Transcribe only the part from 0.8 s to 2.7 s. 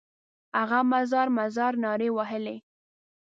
مزار مزار نارې وهلې.